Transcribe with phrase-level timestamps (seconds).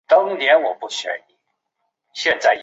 [0.01, 0.01] 银珠是豆科盾柱木
[0.89, 1.13] 属的
[2.13, 2.59] 植物。